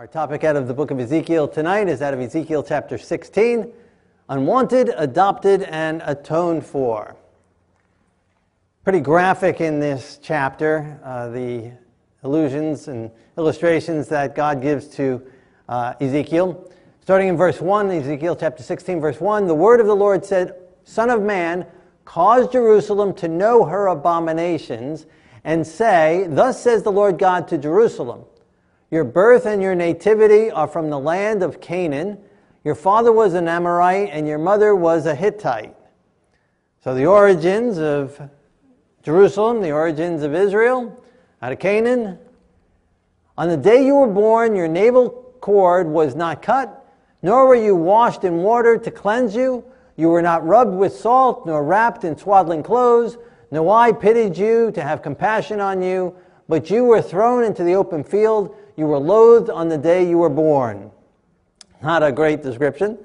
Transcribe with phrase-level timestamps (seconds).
[0.00, 3.70] Our topic out of the book of Ezekiel tonight is out of Ezekiel chapter 16
[4.30, 7.16] Unwanted, Adopted, and Atoned for.
[8.82, 11.72] Pretty graphic in this chapter, uh, the
[12.22, 15.22] allusions and illustrations that God gives to
[15.68, 16.72] uh, Ezekiel.
[17.02, 20.54] Starting in verse 1, Ezekiel chapter 16, verse 1, the word of the Lord said,
[20.84, 21.66] Son of man,
[22.06, 25.04] cause Jerusalem to know her abominations,
[25.44, 28.24] and say, Thus says the Lord God to Jerusalem.
[28.90, 32.18] Your birth and your nativity are from the land of Canaan.
[32.64, 35.76] Your father was an Amorite and your mother was a Hittite.
[36.82, 38.20] So the origins of
[39.02, 41.02] Jerusalem, the origins of Israel,
[41.40, 42.18] out of Canaan.
[43.38, 46.86] On the day you were born, your navel cord was not cut,
[47.22, 49.64] nor were you washed in water to cleanse you.
[49.96, 53.18] You were not rubbed with salt, nor wrapped in swaddling clothes.
[53.50, 56.14] No eye pitied you to have compassion on you,
[56.48, 58.56] but you were thrown into the open field.
[58.80, 60.90] You were loathed on the day you were born.
[61.82, 62.96] Not a great description,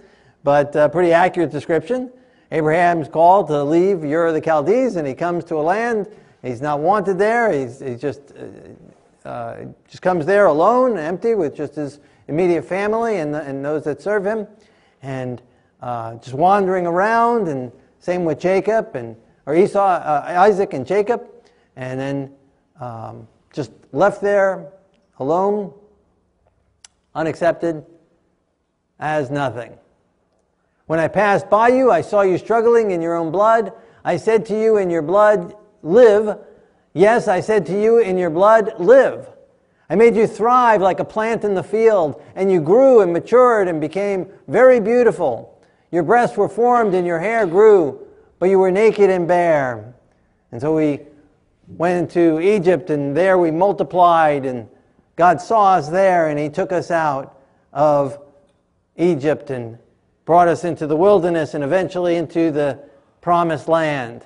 [0.42, 2.14] but a pretty accurate description.
[2.50, 6.08] Abraham's called to leave Ur the Chaldees, and he comes to a land.
[6.42, 7.52] He's not wanted there.
[7.52, 8.22] He's, he just,
[9.26, 13.84] uh, uh, just comes there alone, empty, with just his immediate family and, and those
[13.84, 14.48] that serve him,
[15.02, 15.42] and
[15.82, 17.50] uh, just wandering around.
[17.50, 21.28] And same with Jacob, and or Esau, uh, Isaac, and Jacob,
[21.76, 22.32] and then
[22.80, 24.72] um, just left there
[25.20, 25.74] alone,
[27.14, 27.86] unaccepted,
[29.00, 29.78] as nothing.
[30.88, 33.74] When I passed by you, I saw you struggling in your own blood.
[34.04, 36.38] I said to you, in your blood, live.
[36.94, 39.28] Yes, I said to you, in your blood, live.
[39.90, 43.68] I made you thrive like a plant in the field, and you grew and matured
[43.68, 45.62] and became very beautiful.
[45.92, 48.00] Your breasts were formed and your hair grew,
[48.40, 49.94] but you were naked and bare.
[50.52, 51.02] And so we
[51.68, 54.68] went into Egypt, and there we multiplied, and
[55.16, 57.40] God saw us there and He took us out
[57.72, 58.20] of
[58.98, 59.78] Egypt and
[60.26, 62.80] brought us into the wilderness and eventually into the
[63.22, 64.26] promised land.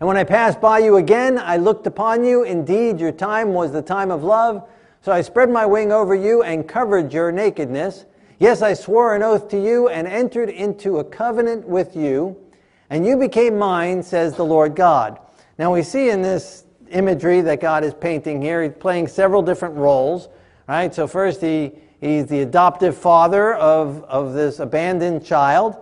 [0.00, 2.42] And when I passed by you again, I looked upon you.
[2.42, 4.68] Indeed, your time was the time of love.
[5.00, 8.04] So I spread my wing over you and covered your nakedness.
[8.38, 12.36] Yes, I swore an oath to you and entered into a covenant with you,
[12.90, 15.20] and you became mine, says the Lord God.
[15.58, 18.62] Now we see in this imagery that God is painting here.
[18.62, 20.28] He's playing several different roles,
[20.68, 20.94] right?
[20.94, 25.76] So first he, he's the adoptive father of, of this abandoned child.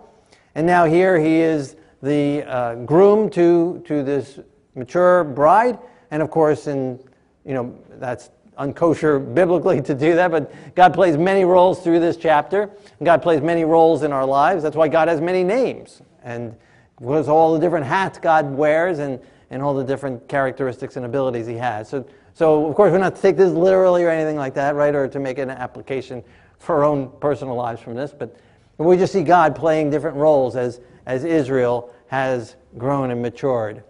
[0.54, 4.38] And now here he is the uh, groom to, to this
[4.75, 5.78] mature bride.
[6.10, 6.98] And of course, in,
[7.44, 12.16] you know, that's unkosher biblically to do that, but God plays many roles through this
[12.16, 12.71] chapter.
[13.03, 14.62] God plays many roles in our lives.
[14.62, 16.03] That's why God has many names.
[16.22, 16.54] And
[16.98, 19.19] because all the different hats God wears and
[19.50, 21.88] and all the different characteristics and abilities he has.
[21.88, 24.94] So, so of course, we're not to take this literally or anything like that, right,
[24.94, 26.22] or to make an application
[26.58, 28.36] for our own personal lives from this, but
[28.78, 33.82] we just see God playing different roles as, as Israel has grown and matured.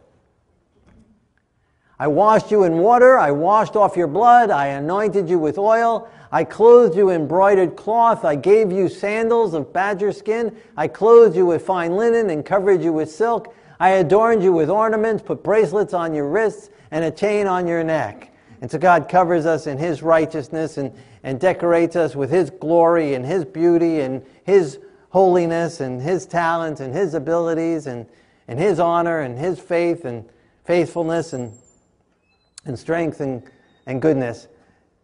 [1.98, 6.09] I washed you in water, I washed off your blood, I anointed you with oil,
[6.32, 11.37] I clothed you in broidered cloth, I gave you sandals of badger skin, I clothed
[11.37, 13.54] you with fine linen and covered you with silk.
[13.81, 17.83] I adorned you with ornaments, put bracelets on your wrists, and a chain on your
[17.83, 18.31] neck.
[18.61, 20.93] And so God covers us in His righteousness and,
[21.23, 26.81] and decorates us with His glory and His beauty and His holiness and His talents
[26.81, 28.07] and His abilities and,
[28.47, 30.29] and His honor and His faith and
[30.67, 31.55] faithfulness and,
[32.67, 33.43] and strength and,
[33.87, 34.47] and goodness.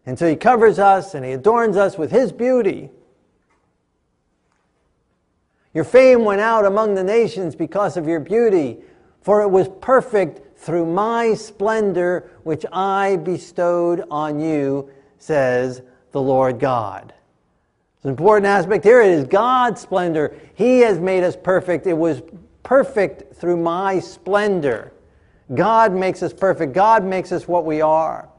[0.04, 2.90] And so He covers us and He adorns us with His beauty.
[5.76, 8.78] Your fame went out among the nations because of your beauty,
[9.20, 16.58] for it was perfect through my splendor which I bestowed on you, says the Lord
[16.58, 17.12] God.
[17.94, 19.02] It's an important aspect here.
[19.02, 20.34] It is God's splendor.
[20.54, 21.86] He has made us perfect.
[21.86, 22.22] It was
[22.62, 24.94] perfect through my splendor.
[25.54, 26.72] God makes us perfect.
[26.72, 28.30] God makes us what we are.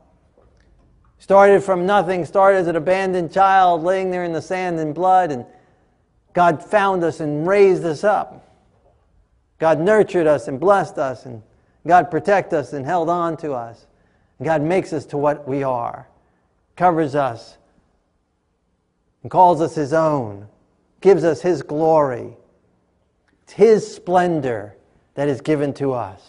[1.19, 5.31] Started from nothing, started as an abandoned child laying there in the sand and blood,
[5.31, 5.45] and
[6.37, 8.47] God found us and raised us up.
[9.57, 11.41] God nurtured us and blessed us, and
[11.87, 13.87] God protected us and held on to us.
[14.43, 16.07] God makes us to what we are,
[16.75, 17.57] covers us,
[19.23, 20.47] and calls us His own,
[21.01, 22.37] gives us His glory.
[23.41, 24.75] It's His splendor
[25.15, 26.21] that is given to us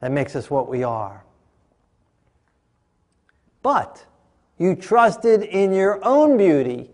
[0.00, 1.22] that makes us what we are.
[3.62, 4.06] But
[4.56, 6.88] you trusted in your own beauty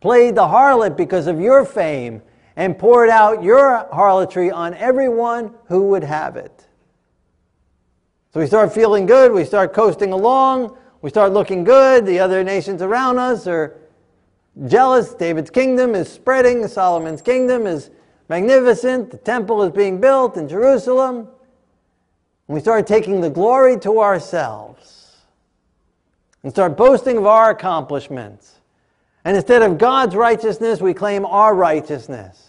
[0.00, 2.22] played the harlot because of your fame,
[2.56, 6.66] and poured out your harlotry on everyone who would have it.
[8.32, 12.04] So we start feeling good, we start coasting along, we start looking good.
[12.04, 13.80] The other nations around us are
[14.66, 15.14] jealous.
[15.14, 16.66] David's kingdom is spreading.
[16.68, 17.90] Solomon's kingdom is
[18.28, 19.10] magnificent.
[19.10, 21.28] The temple is being built in Jerusalem.
[22.48, 25.16] We start taking the glory to ourselves
[26.42, 28.59] and start boasting of our accomplishments.
[29.24, 32.48] And instead of God's righteousness, we claim our righteousness.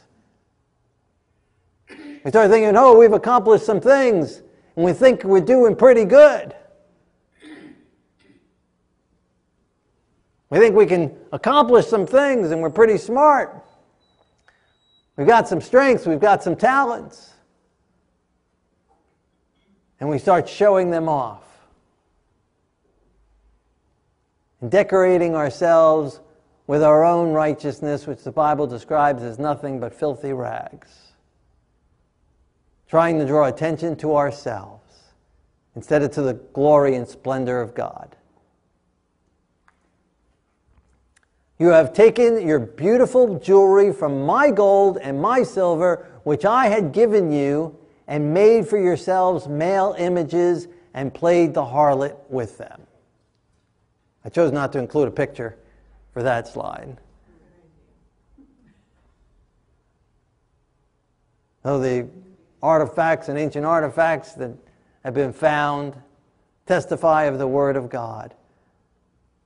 [2.23, 4.41] We start thinking, oh, we've accomplished some things,
[4.75, 6.55] and we think we're doing pretty good.
[10.51, 13.65] We think we can accomplish some things and we're pretty smart.
[15.15, 17.33] We've got some strengths, we've got some talents.
[19.99, 21.43] And we start showing them off.
[24.59, 26.19] And decorating ourselves
[26.67, 31.13] with our own righteousness, which the Bible describes as nothing but filthy rags.
[32.87, 34.81] Trying to draw attention to ourselves
[35.75, 38.15] instead of to the glory and splendor of God.
[41.57, 46.91] You have taken your beautiful jewelry from my gold and my silver, which I had
[46.91, 47.77] given you,
[48.07, 52.81] and made for yourselves male images and played the harlot with them.
[54.25, 55.55] I chose not to include a picture
[56.13, 56.97] for that slide.
[61.63, 62.07] Though the
[62.61, 64.51] artifacts and ancient artifacts that
[65.03, 65.95] have been found
[66.65, 68.33] testify of the Word of God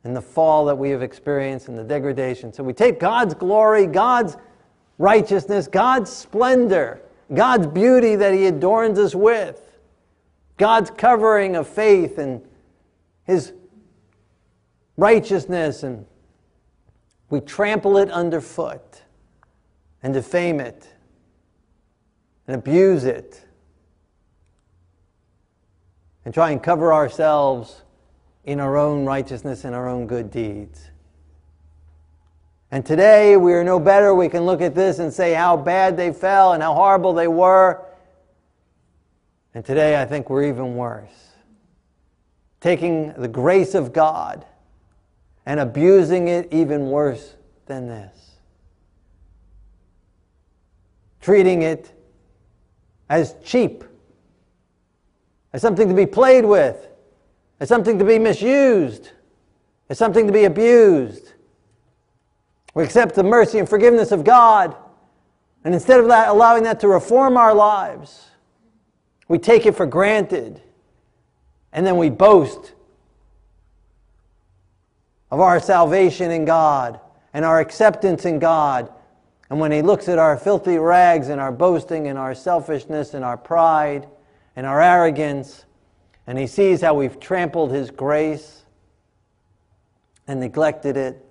[0.04, 2.54] and the fall that we have experienced and the degradation.
[2.54, 4.38] So we take God's glory, God's
[4.98, 7.02] righteousness, God's splendor,
[7.34, 9.78] God's beauty that He adorns us with,
[10.58, 12.42] God's covering of faith and
[13.26, 13.54] His
[14.96, 16.06] righteousness, and
[17.30, 19.02] we trample it underfoot
[20.04, 20.88] and defame it
[22.48, 23.46] and abuse it
[26.24, 27.84] and try and cover ourselves
[28.44, 30.92] in our own righteousness and our own good deeds.
[32.72, 34.14] And today we are no better.
[34.14, 37.28] We can look at this and say how bad they fell and how horrible they
[37.28, 37.84] were.
[39.54, 41.34] And today I think we're even worse.
[42.60, 44.46] Taking the grace of God
[45.46, 48.32] and abusing it even worse than this.
[51.22, 51.92] Treating it
[53.10, 53.84] as cheap,
[55.54, 56.88] as something to be played with
[57.60, 59.12] as something to be misused.
[59.88, 61.34] as something to be abused.
[62.74, 64.76] We accept the mercy and forgiveness of God.
[65.64, 68.26] And instead of that, allowing that to reform our lives,
[69.28, 70.60] we take it for granted.
[71.72, 72.74] And then we boast
[75.36, 76.98] of our salvation in God
[77.34, 78.90] and our acceptance in God.
[79.50, 83.26] And when He looks at our filthy rags and our boasting and our selfishness and
[83.26, 84.08] our pride
[84.56, 85.66] and our arrogance,
[86.26, 88.64] and he sees how we've trampled his grace
[90.26, 91.22] and neglected it.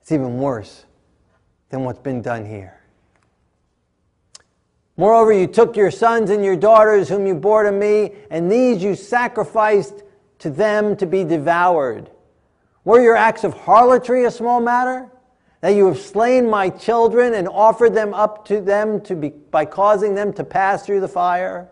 [0.00, 0.84] It's even worse
[1.70, 2.80] than what's been done here.
[4.96, 8.80] Moreover, you took your sons and your daughters, whom you bore to me, and these
[8.80, 10.04] you sacrificed
[10.40, 12.10] to them to be devoured.
[12.84, 15.08] Were your acts of harlotry a small matter?
[15.60, 19.66] That you have slain my children and offered them up to them to be, by
[19.66, 21.68] causing them to pass through the fire?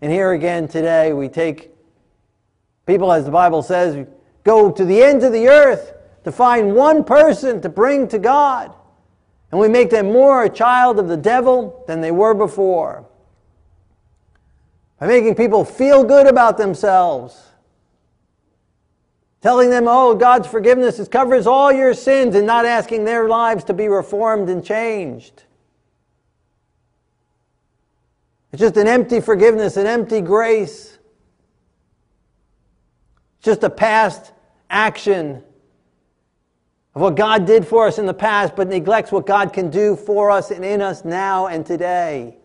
[0.00, 1.74] And here again today, we take
[2.86, 4.06] people, as the Bible says,
[4.44, 5.94] go to the ends of the earth
[6.24, 8.74] to find one person to bring to God.
[9.50, 13.07] And we make them more a child of the devil than they were before.
[14.98, 17.40] By making people feel good about themselves.
[19.40, 23.74] Telling them, oh, God's forgiveness covers all your sins, and not asking their lives to
[23.74, 25.44] be reformed and changed.
[28.52, 30.98] It's just an empty forgiveness, an empty grace.
[33.36, 34.32] It's just a past
[34.68, 35.44] action
[36.96, 39.94] of what God did for us in the past, but neglects what God can do
[39.94, 42.38] for us and in us now and today.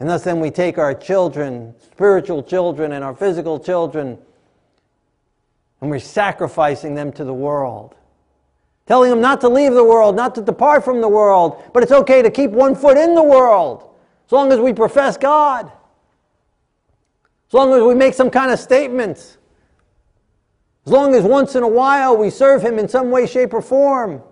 [0.00, 4.18] And thus, then we take our children, spiritual children, and our physical children,
[5.80, 7.94] and we're sacrificing them to the world.
[8.86, 11.92] Telling them not to leave the world, not to depart from the world, but it's
[11.92, 13.86] okay to keep one foot in the world
[14.26, 19.36] as long as we profess God, as long as we make some kind of statements,
[20.86, 23.60] as long as once in a while we serve Him in some way, shape, or
[23.60, 24.22] form,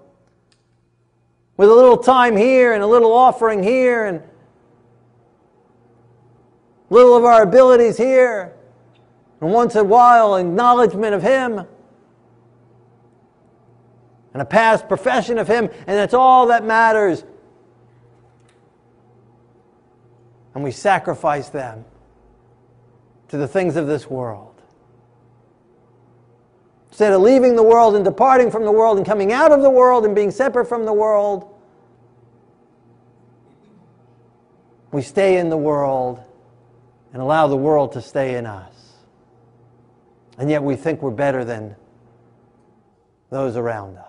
[1.58, 4.22] with a little time here and a little offering here and
[6.90, 8.54] little of our abilities here,
[9.40, 11.66] and once in a while acknowledgement of Him
[14.32, 17.24] and a past profession of Him, and that's all that matters.
[20.54, 21.84] And we sacrifice them
[23.28, 24.54] to the things of this world.
[26.88, 29.70] Instead of leaving the world and departing from the world and coming out of the
[29.70, 31.54] world and being separate from the world,
[34.90, 36.20] we stay in the world
[37.12, 38.74] and allow the world to stay in us.
[40.38, 41.74] And yet we think we're better than
[43.30, 44.04] those around us.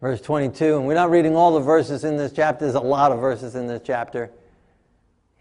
[0.00, 3.10] Verse 22, and we're not reading all the verses in this chapter, there's a lot
[3.10, 4.30] of verses in this chapter.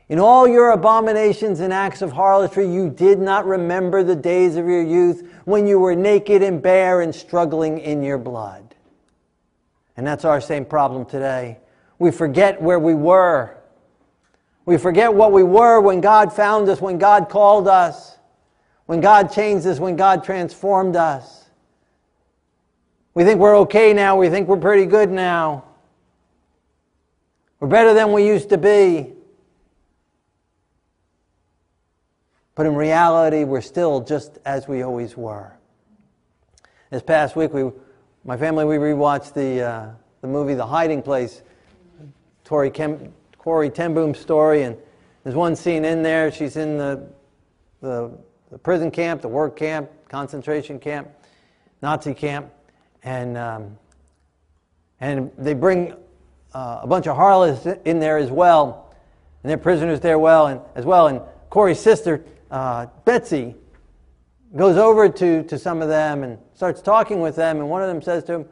[0.07, 4.65] In all your abominations and acts of harlotry, you did not remember the days of
[4.65, 8.75] your youth when you were naked and bare and struggling in your blood.
[9.95, 11.59] And that's our same problem today.
[12.03, 13.55] We forget where we were.
[14.65, 18.17] We forget what we were when God found us, when God called us,
[18.87, 21.45] when God changed us, when God transformed us.
[23.13, 24.17] We think we're okay now.
[24.17, 25.63] We think we're pretty good now.
[27.61, 29.13] We're better than we used to be.
[32.53, 35.53] But in reality, we're still just as we always were.
[36.89, 37.71] This past week, we,
[38.25, 41.43] my family, we rewatched the, uh, the movie The Hiding Place,
[42.53, 43.11] Corrie Kem,
[43.71, 44.77] ten story, and
[45.23, 46.31] there's one scene in there.
[46.31, 47.03] She's in the,
[47.81, 48.11] the,
[48.51, 51.09] the prison camp, the work camp, concentration camp,
[51.81, 52.51] Nazi camp,
[53.01, 53.75] and, um,
[55.01, 55.93] and they bring
[56.53, 58.93] uh, a bunch of harlots in there as well,
[59.41, 61.07] and they're prisoners there well, and, as well.
[61.07, 63.55] And Corrie's sister uh, Betsy
[64.55, 67.87] goes over to, to some of them and starts talking with them, and one of
[67.87, 68.45] them says to him,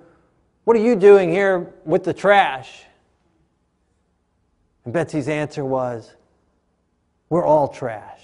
[0.64, 2.86] What are you doing here with the trash?
[4.86, 6.14] And Betsy's answer was,
[7.30, 8.22] We're all trash.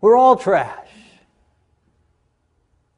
[0.00, 0.88] We're all trash.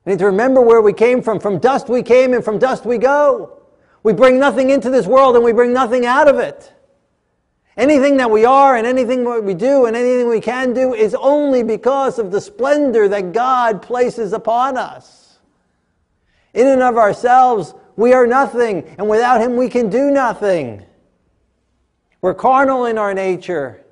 [0.05, 1.41] We need to remember where we came from.
[1.41, 3.63] From dust we came, and from dust we go.
[4.03, 6.73] We bring nothing into this world, and we bring nothing out of it.
[7.77, 11.15] Anything that we are and anything that we do and anything we can do is
[11.15, 15.39] only because of the splendor that God places upon us.
[16.55, 20.85] In and of ourselves, we are nothing, and without Him, we can do nothing.
[22.21, 23.85] We're carnal in our nature,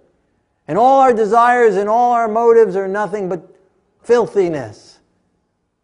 [0.69, 3.55] and all our desires and all our motives are nothing but
[4.03, 4.99] filthiness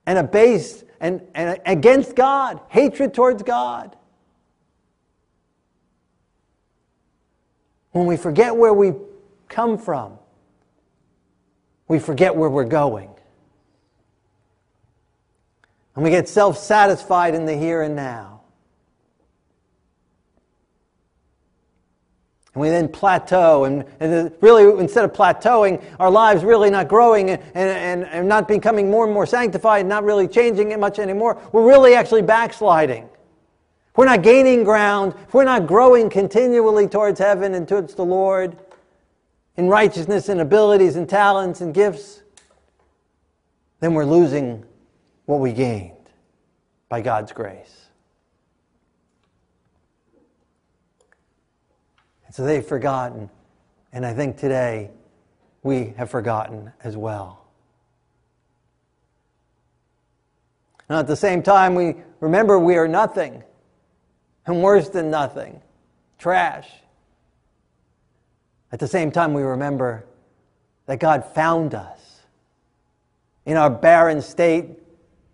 [0.07, 3.97] and abased and, and against God, hatred towards God.
[7.93, 8.93] When we forget where we
[9.49, 10.19] come from,
[11.89, 13.11] we forget where we're going.
[16.01, 18.41] And we get self satisfied in the here and now.
[22.55, 27.29] And we then plateau, and, and, really, instead of plateauing, our lives really not growing
[27.29, 30.99] and, and, and not becoming more and more sanctified, and not really changing it much
[30.99, 33.07] anymore, we're really actually backsliding.
[33.95, 38.57] We're not gaining ground, we're not growing continually towards heaven and towards the Lord
[39.59, 42.23] in righteousness and abilities and talents and gifts,
[43.81, 44.65] then we're losing
[45.31, 45.93] what we gained
[46.89, 47.87] by God's grace.
[52.27, 53.31] And so they've forgotten,
[53.93, 54.91] and I think today
[55.63, 57.47] we have forgotten as well.
[60.89, 63.45] And at the same time, we remember we are nothing
[64.47, 65.63] and worse than nothing
[66.19, 66.69] trash.
[68.73, 70.07] At the same time, we remember
[70.87, 72.23] that God found us
[73.47, 74.71] in our barren state,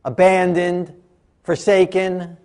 [0.07, 0.95] abandoned,
[1.43, 2.39] forsaken,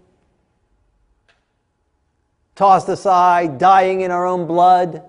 [2.56, 5.01] tossed aside, dying in our own blood,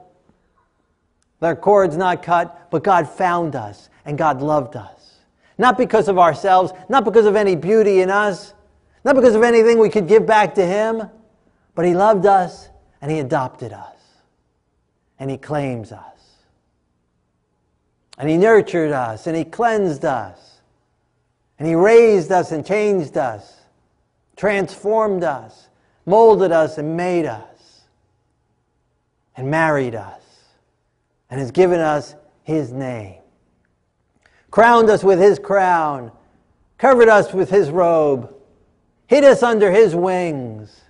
[1.40, 5.18] our cords not cut, but God found us and God loved us.
[5.59, 8.54] Not because of ourselves, not because of any beauty in us,
[9.04, 11.11] not because of anything we could give back to Him
[11.75, 12.68] but He loved us
[13.00, 13.97] and He adopted us.
[15.18, 16.02] And He claims us.
[18.18, 20.51] And He nurtured us and He cleansed us.
[21.62, 23.61] And He raised us and changed us,
[24.35, 25.69] transformed us,
[26.04, 27.83] molded us and made us,
[29.37, 30.23] and married us,
[31.31, 33.21] and has given us His name.
[34.50, 36.11] Crowned us with His crown,
[36.78, 38.35] covered us with His robe,
[39.07, 40.83] hid us under His wings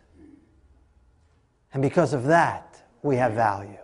[1.74, 3.76] and because of that, we have value.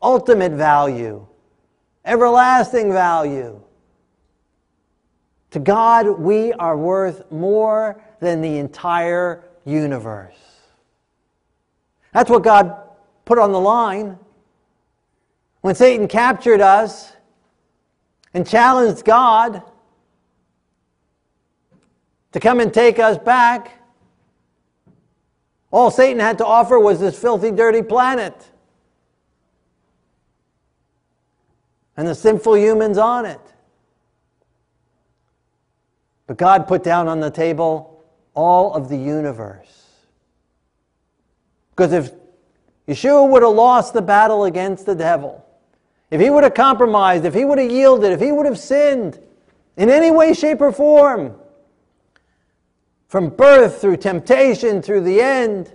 [0.00, 1.26] Ultimate value,
[2.06, 3.60] everlasting value.
[5.52, 10.34] To God, we are worth more than the entire universe.
[12.12, 12.76] That's what God
[13.24, 14.18] put on the line.
[15.60, 17.12] When Satan captured us
[18.32, 19.62] and challenged God
[22.32, 23.72] to come and take us back,
[25.70, 28.50] All Satan had to offer was this filthy, dirty planet.
[31.96, 33.40] And the sinful humans on it.
[36.26, 38.04] But God put down on the table
[38.34, 39.84] all of the universe.
[41.70, 42.10] Because if
[42.88, 45.44] Yeshua would have lost the battle against the devil,
[46.10, 49.18] if he would have compromised, if he would have yielded, if he would have sinned
[49.76, 51.34] in any way, shape, or form,
[53.08, 55.72] from birth through temptation through the end,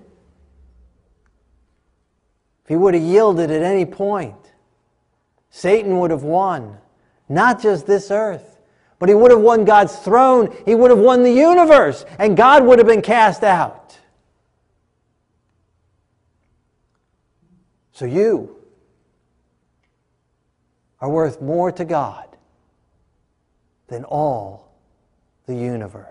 [2.63, 4.36] if he would have yielded at any point,
[5.50, 6.77] Satan would have won.
[7.27, 8.61] Not just this earth,
[9.01, 10.55] but he would have won God's throne.
[10.63, 13.98] He would have won the universe, and God would have been cast out.
[17.93, 18.58] So you
[21.00, 22.27] are worth more to God
[23.88, 24.72] than all
[25.48, 26.05] the universe.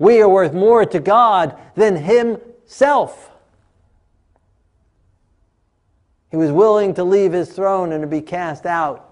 [0.00, 3.30] We are worth more to God than Himself.
[6.32, 9.10] He was willing to leave His throne and to be cast out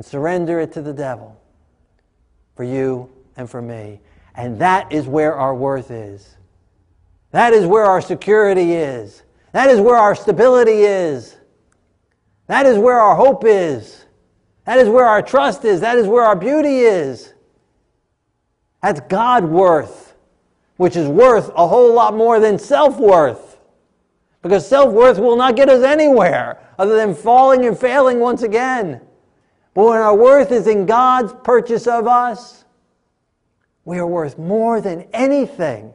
[0.00, 1.38] and surrender it to the devil
[2.56, 4.00] for you and for me.
[4.34, 6.38] And that is where our worth is.
[7.32, 9.24] That is where our security is.
[9.52, 11.36] That is where our stability is.
[12.46, 14.06] That is where our hope is.
[14.64, 15.82] That is where our trust is.
[15.82, 17.34] That is where our beauty is.
[18.82, 20.14] That's God worth,
[20.78, 23.58] which is worth a whole lot more than self worth.
[24.40, 29.02] Because self worth will not get us anywhere other than falling and failing once again.
[29.80, 32.64] When our worth is in God's purchase of us,
[33.86, 35.94] we are worth more than anything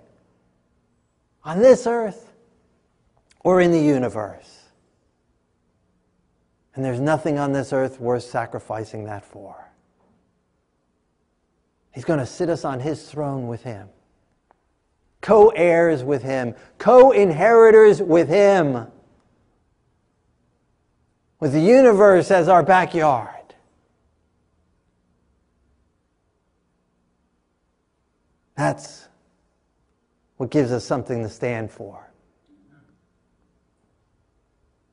[1.43, 2.33] on this earth
[3.41, 4.63] or in the universe.
[6.73, 9.55] And there's nothing on this earth worth sacrificing that for.
[11.91, 13.87] He's going to sit us on his throne with him,
[15.21, 18.87] co heirs with him, co inheritors with him,
[21.39, 23.34] with the universe as our backyard.
[28.55, 29.07] That's
[30.37, 32.09] what gives us something to stand for.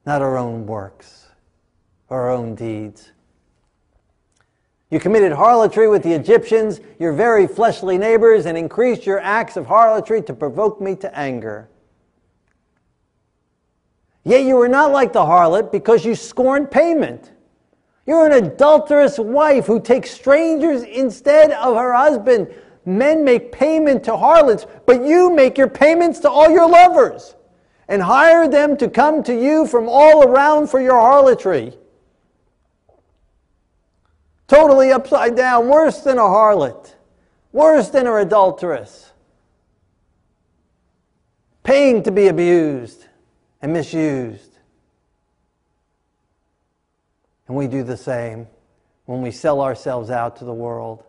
[0.04, 1.28] Not our own works,
[2.10, 3.12] our own deeds.
[4.90, 9.66] You committed harlotry with the Egyptians, your very fleshly neighbors, and increased your acts of
[9.66, 11.68] harlotry to provoke me to anger.
[14.24, 17.32] Yet you were not like the harlot because you scorned payment.
[18.06, 22.52] You're an adulterous wife who takes strangers instead of her husband.
[22.84, 27.36] Men make payment to harlots, but you make your payments to all your lovers
[27.88, 31.74] and hire them to come to you from all around for your harlotry.
[34.48, 36.94] Totally upside down, worse than a harlot,
[37.52, 39.12] worse than an adulteress.
[41.62, 43.06] Paying to be abused
[43.60, 44.58] and misused.
[47.46, 48.48] And we do the same
[49.04, 51.04] when we sell ourselves out to the world.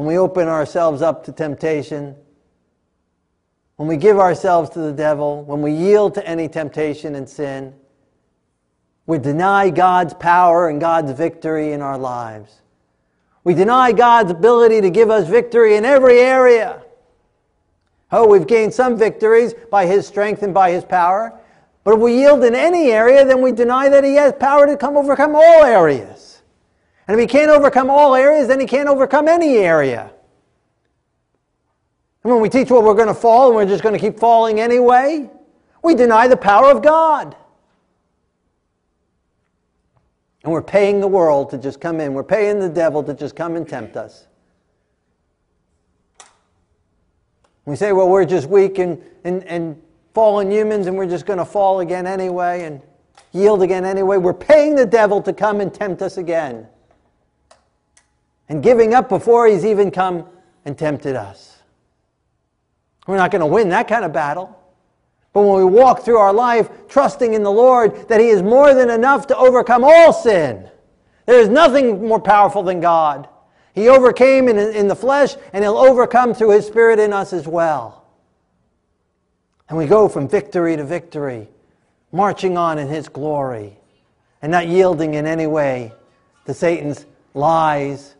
[0.00, 2.16] When we open ourselves up to temptation,
[3.76, 7.74] when we give ourselves to the devil, when we yield to any temptation and sin,
[9.04, 12.62] we deny God's power and God's victory in our lives.
[13.44, 16.82] We deny God's ability to give us victory in every area.
[18.10, 21.38] Oh, we've gained some victories by His strength and by His power.
[21.84, 24.78] But if we yield in any area, then we deny that He has power to
[24.78, 26.29] come overcome all areas.
[27.10, 30.12] And if He can't overcome all areas, then He can't overcome any area.
[32.22, 34.16] And when we teach, well, we're going to fall and we're just going to keep
[34.16, 35.28] falling anyway,
[35.82, 37.34] we deny the power of God.
[40.44, 42.14] And we're paying the world to just come in.
[42.14, 44.28] We're paying the devil to just come and tempt us.
[47.64, 49.82] We say, well, we're just weak and, and, and
[50.14, 52.80] fallen humans and we're just going to fall again anyway and
[53.32, 54.16] yield again anyway.
[54.16, 56.68] We're paying the devil to come and tempt us again.
[58.50, 60.26] And giving up before he's even come
[60.66, 61.56] and tempted us.
[63.06, 64.56] We're not going to win that kind of battle.
[65.32, 68.74] But when we walk through our life trusting in the Lord that He is more
[68.74, 70.68] than enough to overcome all sin,
[71.26, 73.28] there is nothing more powerful than God.
[73.72, 77.46] He overcame in, in the flesh, and He'll overcome through His Spirit in us as
[77.46, 78.04] well.
[79.68, 81.48] And we go from victory to victory,
[82.10, 83.76] marching on in His glory,
[84.42, 85.92] and not yielding in any way
[86.46, 88.16] to Satan's lies,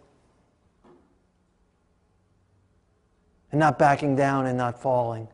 [3.50, 5.28] and not backing down and not falling.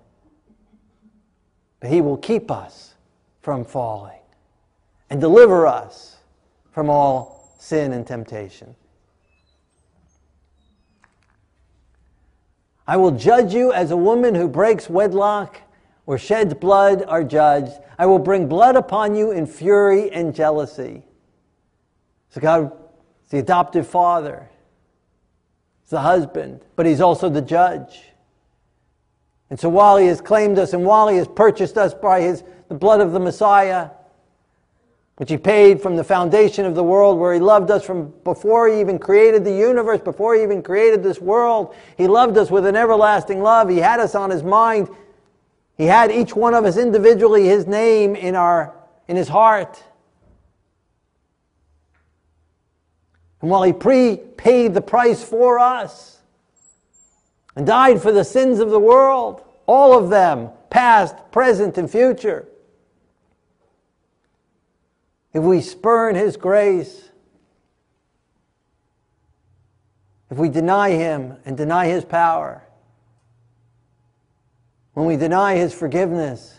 [1.81, 2.95] But He will keep us
[3.43, 4.19] from falling
[5.11, 6.17] and deliver us
[6.73, 8.75] from all sin and temptation.
[12.87, 15.61] I will judge you as a woman who breaks wedlock
[16.07, 17.73] or sheds blood are judged.
[17.99, 21.05] I will bring blood upon you in fury and jealousy.
[22.31, 22.73] So God
[23.31, 24.49] the adoptive father.
[25.87, 28.03] He's the husband, but he's also the judge.
[29.51, 32.43] And so while he has claimed us and while he has purchased us by his,
[32.69, 33.91] the blood of the Messiah,
[35.15, 38.69] which he paid from the foundation of the world, where he loved us from before
[38.69, 41.73] he even created the universe, before he even created this world.
[41.97, 43.69] He loved us with an everlasting love.
[43.69, 44.89] He had us on his mind.
[45.79, 48.75] He had each one of us individually, his name in, our,
[49.07, 49.81] in his heart.
[53.41, 56.19] And while he prepaid the price for us
[57.55, 62.47] and died for the sins of the world, all of them, past, present, and future,
[65.37, 67.11] if we spurn His grace,
[70.31, 72.63] if we deny Him and deny His power,
[74.95, 76.59] when we deny His forgiveness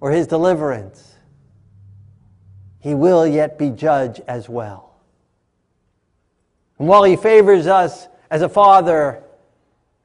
[0.00, 1.16] or His deliverance,
[2.78, 4.85] He will yet be judge as well.
[6.78, 9.22] And while He favors us as a father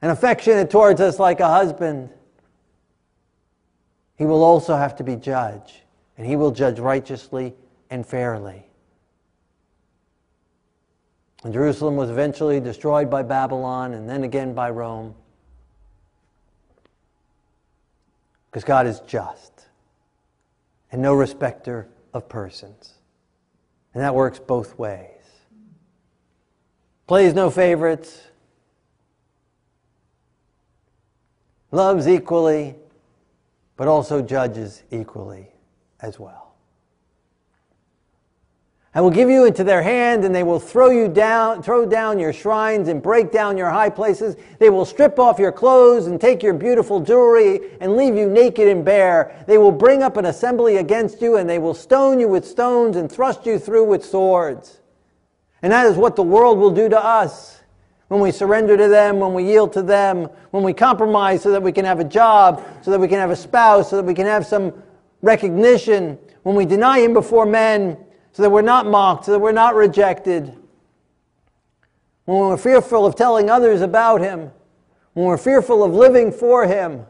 [0.00, 2.10] and affectionate towards us like a husband,
[4.16, 5.82] He will also have to be judge,
[6.16, 7.54] and He will judge righteously
[7.90, 8.66] and fairly.
[11.44, 15.14] And Jerusalem was eventually destroyed by Babylon and then again by Rome.
[18.50, 19.66] Because God is just
[20.92, 22.92] and no respecter of persons.
[23.94, 25.11] And that works both ways.
[27.06, 28.22] Plays no favorites,
[31.70, 32.76] loves equally,
[33.76, 35.48] but also judges equally
[36.00, 36.54] as well.
[38.94, 42.18] I will give you into their hand, and they will throw you down, throw down
[42.18, 44.36] your shrines and break down your high places.
[44.58, 48.68] They will strip off your clothes and take your beautiful jewelry and leave you naked
[48.68, 49.42] and bare.
[49.46, 52.96] They will bring up an assembly against you, and they will stone you with stones
[52.98, 54.81] and thrust you through with swords.
[55.62, 57.60] And that is what the world will do to us
[58.08, 61.62] when we surrender to them, when we yield to them, when we compromise so that
[61.62, 64.12] we can have a job, so that we can have a spouse, so that we
[64.12, 64.72] can have some
[65.22, 67.96] recognition, when we deny Him before men
[68.32, 70.56] so that we're not mocked, so that we're not rejected.
[72.24, 74.50] When we're fearful of telling others about Him,
[75.12, 77.06] when we're fearful of living for Him,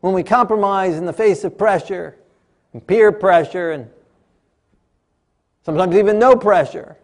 [0.00, 2.16] when we compromise in the face of pressure
[2.72, 3.90] and peer pressure and
[5.68, 6.96] sometimes even no pressure,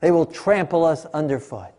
[0.00, 1.74] they will trample us underfoot.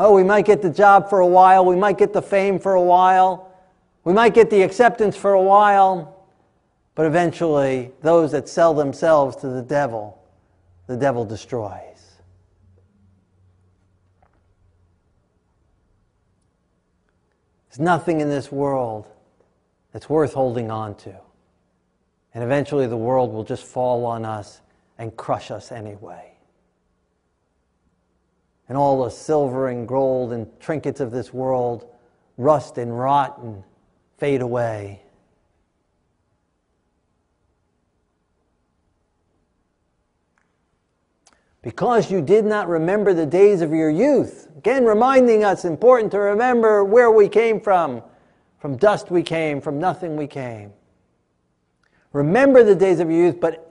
[0.00, 2.74] Oh, we might get the job for a while, we might get the fame for
[2.74, 3.54] a while.
[4.02, 6.26] We might get the acceptance for a while,
[6.96, 10.20] but eventually, those that sell themselves to the devil,
[10.88, 12.16] the devil destroys.
[17.68, 19.06] There's nothing in this world
[19.92, 21.27] that's worth holding on to.
[22.38, 24.60] And eventually, the world will just fall on us
[24.96, 26.34] and crush us anyway.
[28.68, 31.92] And all the silver and gold and trinkets of this world
[32.36, 33.64] rust and rot and
[34.18, 35.02] fade away.
[41.62, 44.46] Because you did not remember the days of your youth.
[44.56, 48.00] Again, reminding us important to remember where we came from.
[48.60, 50.72] From dust we came, from nothing we came.
[52.12, 53.64] Remember the days of your youth, but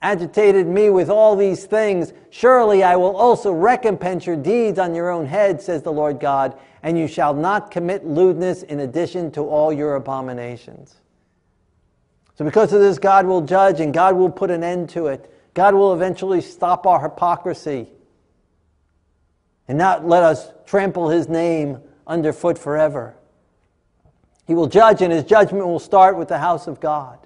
[0.00, 2.12] agitated me with all these things.
[2.30, 6.58] Surely I will also recompense your deeds on your own head, says the Lord God,
[6.82, 10.96] and you shall not commit lewdness in addition to all your abominations.
[12.36, 15.32] So, because of this, God will judge and God will put an end to it.
[15.54, 17.88] God will eventually stop our hypocrisy
[19.66, 23.17] and not let us trample his name underfoot forever.
[24.48, 27.18] He will judge, and his judgment will start with the house of God.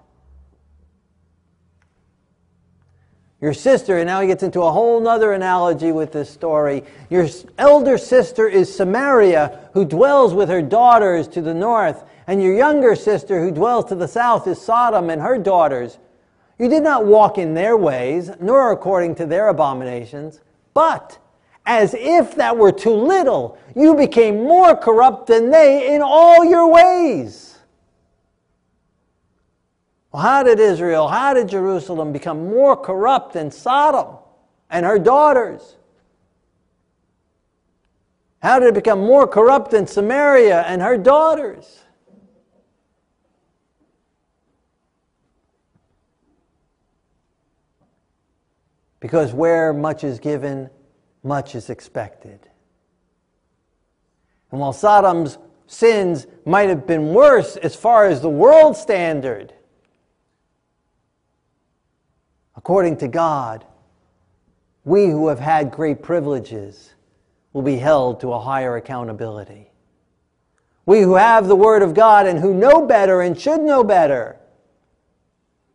[3.41, 6.83] Your sister, and now he gets into a whole other analogy with this story.
[7.11, 12.57] Your elder sister is Samaria, who dwells with her daughters to the north, and your
[12.57, 15.99] younger sister, who dwells to the south, is Sodom and her daughters.
[16.59, 20.41] You did not walk in their ways, nor according to their abominations,
[20.75, 21.19] but
[21.65, 26.69] as if that were too little, you became more corrupt than they in all your
[26.69, 27.59] ways.
[30.11, 34.19] Well, how did Israel, how did Jerusalem become more corrupt than Sodom
[34.69, 35.77] and her daughters?
[38.43, 41.85] How did it become more corrupt than Samaria and her daughters?
[48.99, 50.69] Because where much is given,
[51.23, 52.41] much is expected.
[54.51, 59.55] And while Sodom's sins might have been worse as far as the world standard,
[62.57, 63.65] according to God,
[64.85, 66.95] we who have had great privileges
[67.53, 69.71] will be held to a higher accountability.
[70.85, 74.39] We who have the Word of God and who know better and should know better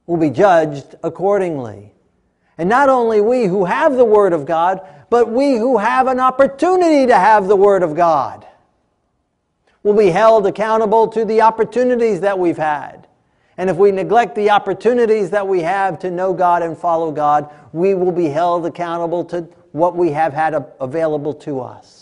[0.05, 1.93] will be judged accordingly.
[2.57, 6.19] And not only we who have the Word of God, but we who have an
[6.19, 8.45] opportunity to have the Word of God
[9.83, 13.07] will be held accountable to the opportunities that we've had.
[13.57, 17.49] And if we neglect the opportunities that we have to know God and follow God,
[17.73, 19.41] we will be held accountable to
[19.71, 21.96] what we have had available to us.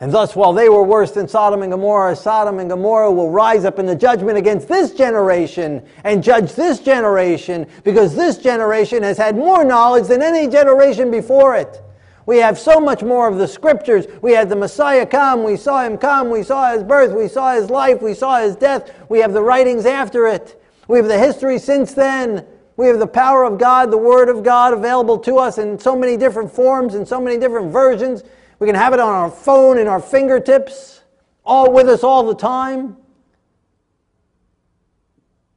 [0.00, 3.64] And thus, while they were worse than Sodom and Gomorrah, Sodom and Gomorrah will rise
[3.64, 9.18] up in the judgment against this generation and judge this generation because this generation has
[9.18, 11.82] had more knowledge than any generation before it.
[12.26, 14.06] We have so much more of the scriptures.
[14.22, 15.42] We had the Messiah come.
[15.42, 16.30] We saw him come.
[16.30, 17.12] We saw his birth.
[17.12, 18.00] We saw his life.
[18.00, 18.92] We saw his death.
[19.08, 20.62] We have the writings after it.
[20.86, 22.46] We have the history since then.
[22.76, 25.96] We have the power of God, the Word of God available to us in so
[25.96, 28.22] many different forms and so many different versions.
[28.58, 31.02] We can have it on our phone, in our fingertips,
[31.44, 32.96] all with us all the time.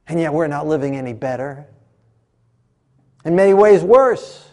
[0.07, 1.65] And yet we're not living any better.
[3.25, 4.47] In many ways, worse.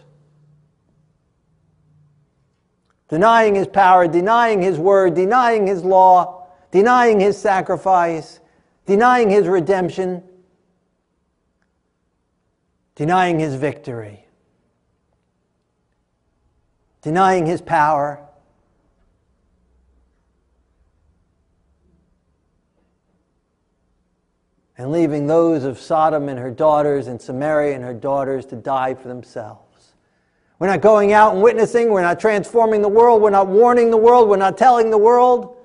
[3.09, 8.39] Denying his power, denying his word, denying his law, denying his sacrifice,
[8.85, 10.23] denying his redemption,
[12.95, 14.25] denying his victory,
[17.01, 18.28] denying his power.
[24.79, 28.93] And leaving those of Sodom and her daughters and Samaria and her daughters to die
[28.93, 29.93] for themselves.
[30.57, 33.97] We're not going out and witnessing, we're not transforming the world, we're not warning the
[33.97, 35.57] world, we're not telling the world,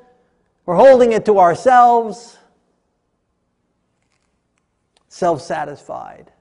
[0.66, 2.37] we're holding it to ourselves,
[5.07, 6.33] self satisfied.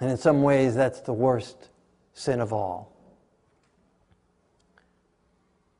[0.00, 1.68] And in some ways, that's the worst
[2.14, 2.96] sin of all.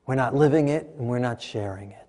[0.04, 2.07] We're not living it and we're not sharing it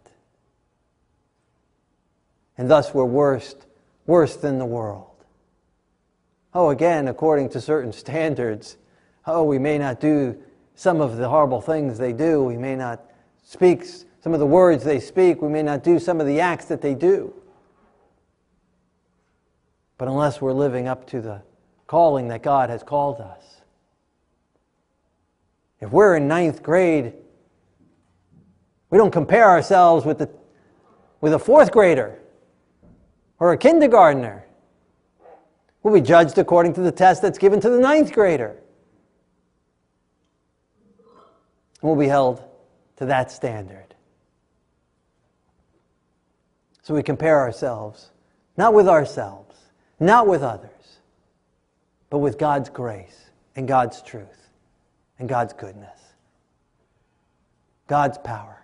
[2.60, 3.56] and thus we're worse,
[4.06, 5.08] worse than the world.
[6.54, 8.78] Oh, again, according to certain standards,
[9.26, 10.38] oh, we may not do
[10.76, 12.44] some of the horrible things they do.
[12.44, 13.02] We may not
[13.44, 13.86] speak
[14.22, 15.42] some of the words they speak.
[15.42, 17.34] We may not do some of the acts that they do.
[19.98, 21.42] But unless we're living up to the
[21.88, 23.62] calling that God has called us,
[25.80, 27.14] if we're in ninth grade,
[28.90, 30.30] we don't compare ourselves with, the,
[31.22, 32.20] with a fourth grader
[33.40, 34.46] or a kindergartner
[35.82, 38.58] will be judged according to the test that's given to the ninth grader.
[41.82, 42.44] And will be held
[42.98, 43.96] to that standard.
[46.82, 48.10] So we compare ourselves,
[48.58, 49.56] not with ourselves,
[50.00, 51.00] not with others,
[52.10, 54.50] but with God's grace and God's truth
[55.18, 56.00] and God's goodness,
[57.88, 58.62] God's power,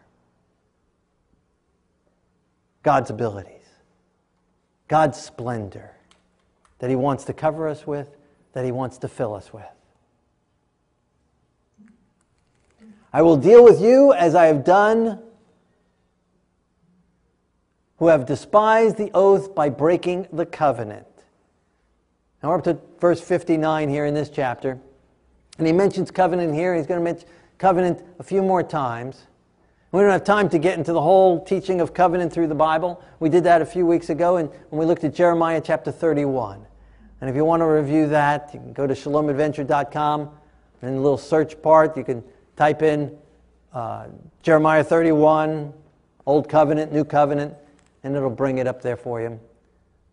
[2.84, 3.56] God's ability.
[4.88, 5.92] God's splendor
[6.80, 8.16] that He wants to cover us with,
[8.54, 9.64] that He wants to fill us with.
[13.12, 15.20] I will deal with you as I have done
[17.98, 21.08] who have despised the oath by breaking the covenant.
[22.44, 24.78] Now we're up to verse 59 here in this chapter.
[25.58, 26.76] And he mentions covenant here.
[26.76, 29.28] He's going to mention covenant a few more times.
[29.96, 33.02] We don't have time to get into the whole teaching of covenant through the Bible.
[33.22, 36.66] We did that a few weeks ago and when we looked at Jeremiah chapter 31.
[37.22, 40.22] And if you want to review that, you can go to shalomadventure.com
[40.82, 42.26] and in the little search part, you can
[42.58, 43.18] type in
[43.72, 44.08] uh,
[44.44, 45.72] Jeremiah 31,
[46.26, 47.54] Old Covenant, New Covenant,
[48.04, 49.40] and it'll bring it up there for you.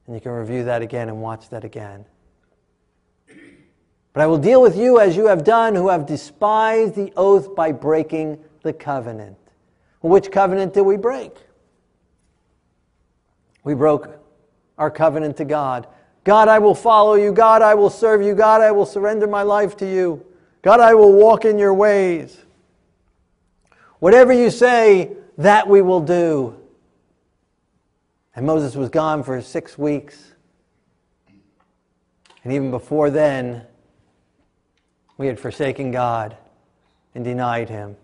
[0.07, 2.05] And you can review that again and watch that again.
[4.13, 7.57] But I will deal with you as you have done, who have despised the oath
[7.57, 9.39] by breaking the covenant.
[10.03, 11.33] Which covenant did we break?
[13.65, 14.19] We broke
[14.77, 15.87] our covenant to God.
[16.25, 17.33] God, I will follow you.
[17.33, 18.35] God, I will serve you.
[18.35, 20.25] God, I will surrender my life to you.
[20.63, 22.39] God, I will walk in your ways.
[23.99, 26.57] Whatever you say, that we will do.
[28.35, 30.33] And Moses was gone for six weeks.
[32.45, 33.63] And even before then,
[35.17, 36.37] we had forsaken God
[37.15, 37.97] and denied him.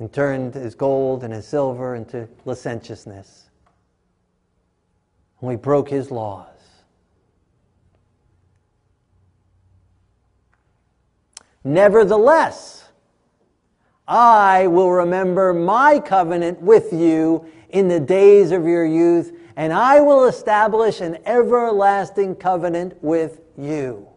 [0.00, 3.50] And turned his gold and his silver into licentiousness.
[5.40, 6.46] and we broke his laws.
[11.62, 12.88] Nevertheless,
[14.08, 20.00] I will remember my covenant with you in the days of your youth, and I
[20.00, 24.08] will establish an everlasting covenant with you.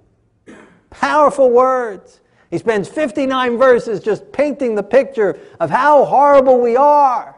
[0.90, 2.22] Powerful words.
[2.54, 7.36] He spends 59 verses just painting the picture of how horrible we are.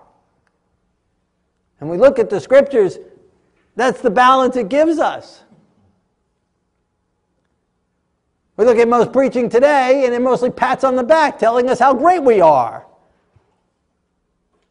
[1.80, 3.00] And we look at the scriptures,
[3.78, 5.46] that's the balance it gives us.
[8.58, 11.80] We look at most preaching today, and it mostly pats on the back telling us
[11.80, 12.86] how great we are.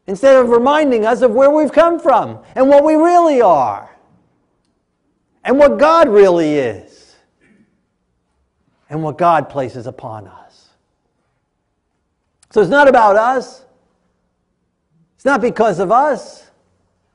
[0.05, 3.89] Instead of reminding us of where we've come from and what we really are
[5.43, 6.94] and what God really is
[8.89, 10.69] and what God places upon us.
[12.51, 13.65] So it's not about us,
[15.15, 16.49] it's not because of us,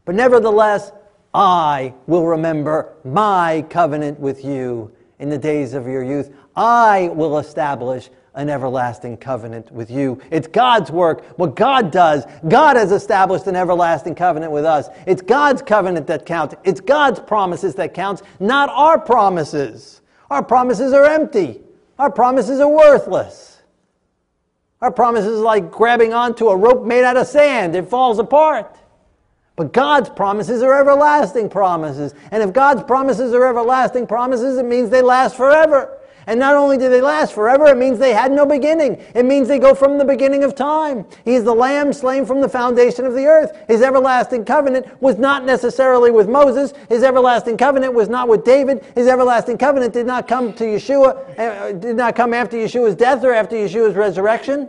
[0.04, 0.92] but nevertheless,
[1.32, 6.34] I will remember my covenant with you in the days of your youth.
[6.56, 10.20] I will establish an everlasting covenant with you.
[10.30, 12.24] It's God's work, what God does.
[12.48, 14.88] God has established an everlasting covenant with us.
[15.06, 16.54] It's God's covenant that counts.
[16.64, 19.99] It's God's promises that counts, not our promises.
[20.30, 21.60] Our promises are empty.
[21.98, 23.60] Our promises are worthless.
[24.80, 27.76] Our promises are like grabbing onto a rope made out of sand.
[27.76, 28.78] It falls apart.
[29.56, 32.14] But God's promises are everlasting promises.
[32.30, 35.98] And if God's promises are everlasting promises, it means they last forever.
[36.30, 39.04] And not only do they last forever, it means they had no beginning.
[39.16, 41.04] It means they go from the beginning of time.
[41.24, 43.50] He is the lamb slain from the foundation of the earth.
[43.66, 46.72] His everlasting covenant was not necessarily with Moses.
[46.88, 48.84] His everlasting covenant was not with David.
[48.94, 53.24] His everlasting covenant did not come to Yeshua, uh, did not come after Yeshua's death
[53.24, 54.68] or after Yeshua's resurrection.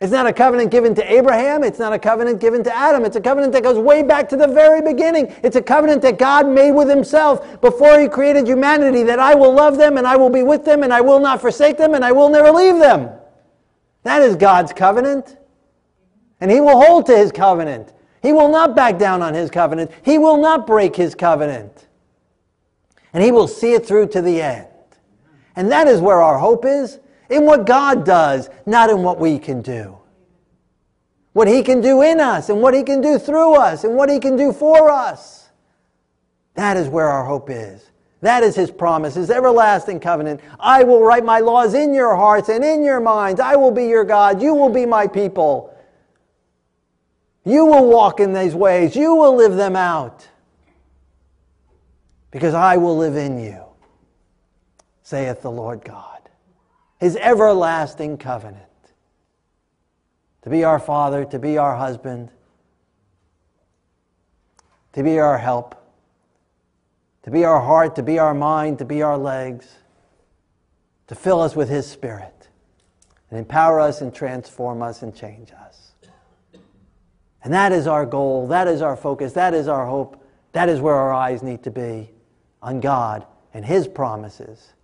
[0.00, 1.62] It's not a covenant given to Abraham.
[1.62, 3.04] It's not a covenant given to Adam.
[3.04, 5.26] It's a covenant that goes way back to the very beginning.
[5.42, 9.52] It's a covenant that God made with himself before he created humanity that I will
[9.52, 12.02] love them and I will be with them and I will not forsake them and
[12.02, 13.10] I will never leave them.
[14.04, 15.36] That is God's covenant.
[16.40, 17.92] And he will hold to his covenant.
[18.22, 19.90] He will not back down on his covenant.
[20.02, 21.88] He will not break his covenant.
[23.12, 24.66] And he will see it through to the end.
[25.56, 29.38] And that is where our hope is in what God does, not in what we
[29.38, 29.96] can do.
[31.32, 34.10] What He can do in us, and what He can do through us, and what
[34.10, 35.48] He can do for us.
[36.54, 37.88] That is where our hope is.
[38.20, 40.40] That is His promise, His everlasting covenant.
[40.58, 43.40] I will write my laws in your hearts and in your minds.
[43.40, 44.42] I will be your God.
[44.42, 45.74] You will be my people.
[47.44, 48.96] You will walk in these ways.
[48.96, 50.26] You will live them out.
[52.32, 53.64] Because I will live in you,
[55.02, 56.19] saith the Lord God
[57.00, 58.64] his everlasting covenant.
[60.42, 62.30] To be our father, to be our husband,
[64.92, 65.74] to be our help,
[67.22, 69.66] to be our heart, to be our mind, to be our legs,
[71.06, 72.48] to fill us with his spirit
[73.30, 75.92] and empower us and transform us and change us.
[77.42, 80.80] And that is our goal, that is our focus, that is our hope, that is
[80.80, 82.10] where our eyes need to be
[82.62, 84.74] on God and his promises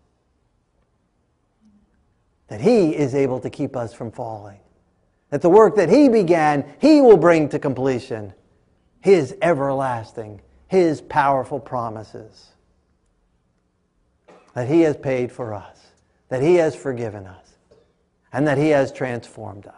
[2.49, 4.59] that He is able to keep us from falling.
[5.31, 8.33] That the work that He began, He will bring to completion.
[9.01, 12.49] His everlasting, His powerful promises.
[14.55, 15.79] That He has paid for us,
[16.29, 17.55] that He has forgiven us,
[18.33, 19.75] and that He has transformed us.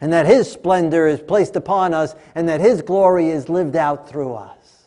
[0.00, 4.08] And that His splendor is placed upon us, and that His glory is lived out
[4.08, 4.84] through us.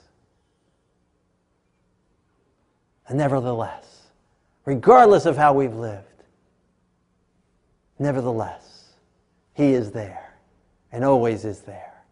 [3.08, 4.04] And nevertheless,
[4.66, 6.07] regardless of how we've lived,
[8.00, 8.94] Nevertheless,
[9.54, 10.34] He is there
[10.92, 12.04] and always is there.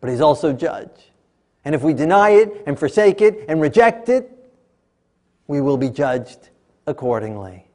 [0.00, 1.10] But He's also judge.
[1.64, 4.30] And if we deny it and forsake it and reject it,
[5.46, 6.50] we will be judged
[6.86, 7.66] accordingly.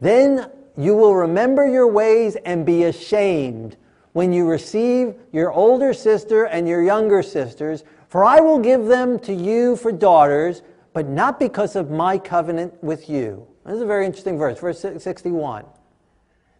[0.00, 3.76] Then you will remember your ways and be ashamed
[4.12, 9.18] when you receive your older sister and your younger sisters, for I will give them
[9.20, 10.62] to you for daughters
[10.98, 13.46] but not because of my covenant with you.
[13.64, 15.64] This is a very interesting verse, verse 61.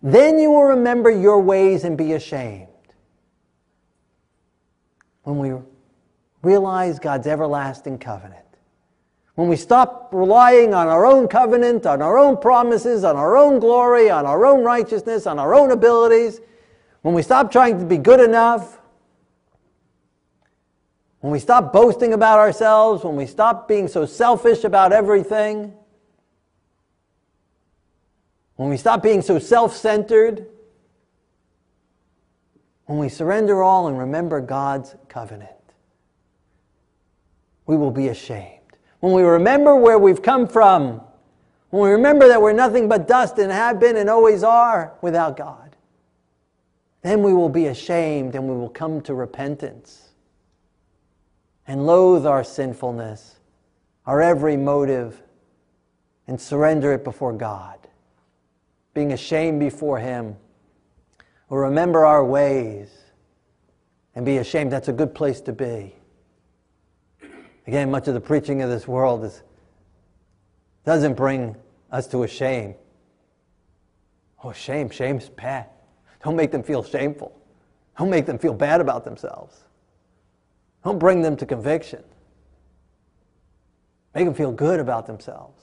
[0.01, 2.69] Then you will remember your ways and be ashamed.
[5.25, 5.61] When we
[6.43, 8.47] realize God's everlasting covenant,
[9.35, 13.59] when we stop relying on our own covenant, on our own promises, on our own
[13.59, 16.41] glory, on our own righteousness, on our own abilities,
[17.03, 18.78] when we stop trying to be good enough,
[21.21, 25.73] when we stop boasting about ourselves, when we stop being so selfish about everything,
[28.57, 30.47] when we stop being so self centered,
[32.87, 35.51] when we surrender all and remember God's covenant,
[37.67, 38.55] we will be ashamed.
[39.01, 41.01] When we remember where we've come from,
[41.71, 45.37] when we remember that we're nothing but dust and have been and always are without
[45.37, 45.77] God,
[47.03, 50.08] then we will be ashamed and we will come to repentance
[51.69, 53.37] and loathe our sinfulness,
[54.07, 55.23] our every motive,
[56.27, 57.79] and surrender it before God,
[58.95, 60.35] being ashamed before Him.
[61.49, 62.91] We'll remember our ways
[64.15, 64.73] and be ashamed.
[64.73, 65.95] That's a good place to be.
[67.67, 69.43] Again, much of the preaching of this world is,
[70.87, 71.55] doesn't bring
[71.93, 72.75] us to a shame.
[74.43, 75.67] Oh, shame, shame's bad.
[76.25, 77.39] Don't make them feel shameful.
[77.99, 79.65] Don't make them feel bad about themselves.
[80.85, 82.03] Don't bring them to conviction.
[84.15, 85.63] Make them feel good about themselves.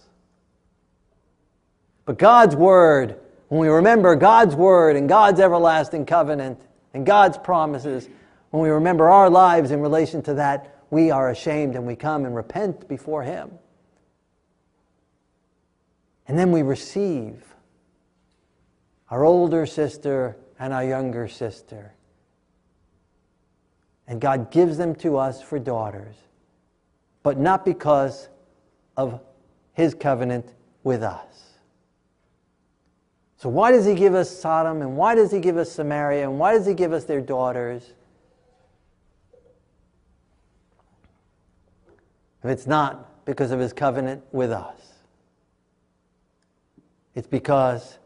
[2.05, 6.61] But God's Word, when we remember God's Word and God's everlasting covenant
[6.93, 8.07] and God's promises,
[8.51, 12.26] when we remember our lives in relation to that, we are ashamed and we come
[12.26, 13.51] and repent before Him.
[16.28, 17.43] And then we receive
[19.09, 21.94] our older sister and our younger sister.
[24.08, 26.16] And God gives them to us for daughters,
[27.24, 28.30] but not because
[28.95, 29.20] of
[29.74, 30.53] His covenant
[30.84, 31.53] with us.
[33.38, 36.39] So, why does He give us Sodom and why does He give us Samaria and
[36.39, 37.93] why does He give us their daughters?
[42.43, 44.80] If it's not because of His covenant with us,
[47.16, 47.97] it's because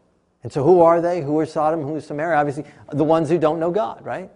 [0.44, 1.22] and so, who are they?
[1.22, 1.82] Who are Sodom?
[1.82, 2.38] Who is Samaria?
[2.38, 4.32] Obviously, the ones who don't know God, right?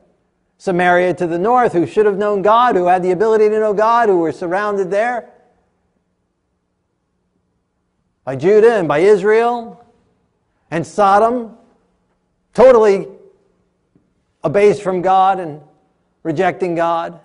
[0.63, 3.73] Samaria to the north, who should have known God, who had the ability to know
[3.73, 5.29] God, who were surrounded there
[8.23, 9.85] by Judah and by Israel.
[10.71, 11.57] And Sodom,
[12.53, 13.09] totally
[14.41, 15.59] abased from God and
[16.23, 17.19] rejecting God.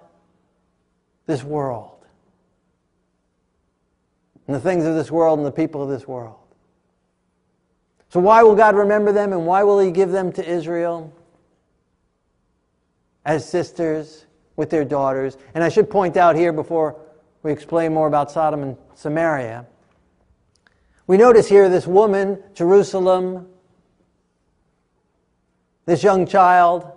[1.26, 2.04] This world.
[4.48, 6.40] And the things of this world and the people of this world.
[8.08, 11.12] So, why will God remember them and why will He give them to Israel
[13.24, 15.36] as sisters with their daughters?
[15.54, 16.96] And I should point out here before
[17.42, 19.66] we explain more about Sodom and Samaria.
[21.06, 23.46] We notice here this woman, Jerusalem,
[25.86, 26.90] this young child,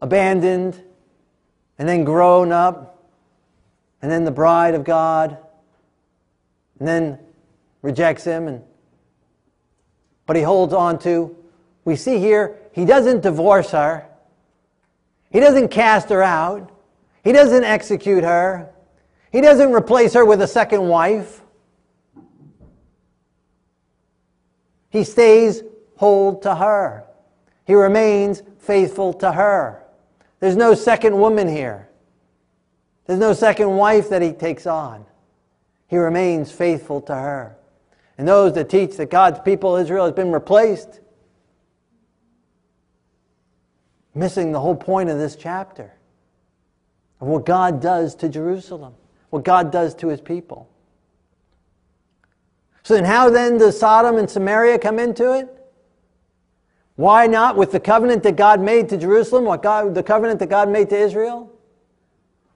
[0.00, 0.82] abandoned,
[1.78, 3.04] and then grown up,
[4.00, 5.36] and then the bride of God,
[6.78, 7.18] and then
[7.82, 8.62] rejects him and
[10.30, 11.36] but he holds on to.
[11.84, 14.06] We see here, he doesn't divorce her,
[15.30, 16.70] he doesn't cast her out,
[17.24, 18.70] he doesn't execute her,
[19.32, 21.42] he doesn't replace her with a second wife.
[24.90, 25.62] He stays
[25.96, 27.04] hold to her.
[27.64, 29.84] He remains faithful to her.
[30.40, 31.88] There's no second woman here.
[33.06, 35.06] There's no second wife that he takes on.
[35.86, 37.56] He remains faithful to her
[38.20, 41.00] and those that teach that God's people, Israel, has been replaced.
[44.14, 45.92] Missing the whole point of this chapter
[47.20, 48.94] of what God does to Jerusalem,
[49.30, 50.68] what God does to his people.
[52.82, 55.48] So then, how then does Sodom and Samaria come into it?
[56.96, 60.48] Why not with the covenant that God made to Jerusalem, what God, the covenant that
[60.48, 61.52] God made to Israel?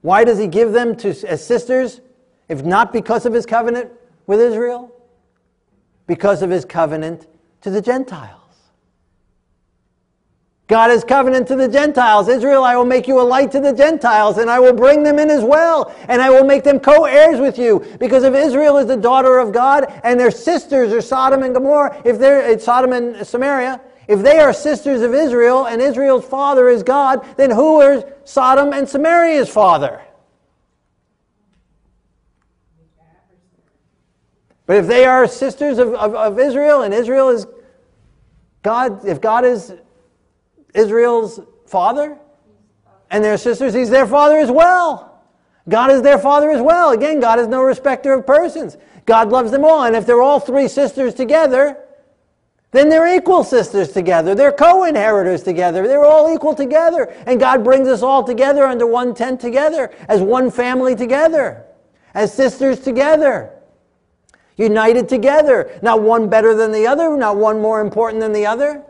[0.01, 2.01] Why does he give them to, as sisters,
[2.49, 3.91] if not because of his covenant
[4.27, 4.95] with Israel?
[6.07, 7.27] because of his covenant
[7.63, 8.41] to the Gentiles.
[10.75, 12.27] God has covenant to the Gentiles.
[12.27, 15.21] Israel, I will make you a light to the Gentiles, and I will bring them
[15.21, 17.87] in as well, and I will make them co heirs with you.
[18.01, 22.03] Because if Israel is the daughter of God, and their sisters are Sodom and Gomorrah,
[22.05, 26.83] if they're Sodom and Samaria, if they are sisters of Israel, and Israel's father is
[26.83, 30.03] God, then who is Sodom and Samaria's father?
[34.67, 37.47] But if they are sisters of, of, of Israel and Israel is
[38.65, 39.73] God, if God is
[40.75, 42.19] Israel's father
[43.11, 45.23] and their sisters, he's their father as well.
[45.69, 46.91] God is their father as well.
[46.91, 48.77] Again, God is no respecter of persons.
[49.07, 49.85] God loves them all.
[49.85, 51.79] And if they're all three sisters together,
[52.73, 54.35] then they're equal sisters together.
[54.35, 55.87] They're co inheritors together.
[55.87, 57.05] They're all equal together.
[57.27, 61.65] And God brings us all together under one tent together, as one family together,
[62.15, 63.55] as sisters together
[64.57, 65.79] united together.
[65.83, 68.83] Not one better than the other, not one more important than the other.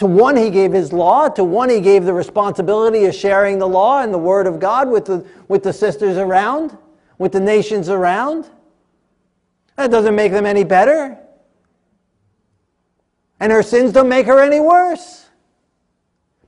[0.00, 1.28] To one, he gave his law.
[1.28, 4.88] To one, he gave the responsibility of sharing the law and the word of God
[4.88, 6.78] with the, with the sisters around,
[7.18, 8.48] with the nations around.
[9.76, 11.18] That doesn't make them any better.
[13.40, 15.26] And her sins don't make her any worse.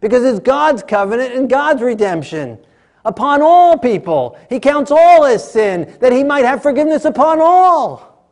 [0.02, 2.58] because it's God's covenant and God's redemption
[3.04, 4.36] upon all people.
[4.50, 8.28] He counts all as sin, that he might have forgiveness upon all,